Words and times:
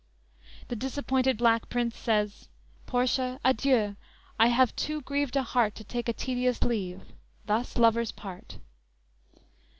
'"_The 0.67 0.75
disappointed 0.75 1.37
black 1.37 1.69
prince 1.69 1.95
says: 1.95 2.47
_"Portia, 2.87 3.39
adieu! 3.45 3.97
I 4.39 4.47
have 4.47 4.75
too 4.75 5.01
grieved 5.01 5.35
a 5.35 5.43
heart 5.43 5.75
To 5.75 5.83
take 5.83 6.09
a 6.09 6.13
tedious 6.13 6.63
leave; 6.63 7.13
thus 7.45 7.77
lovers 7.77 8.11
part." 8.11 8.57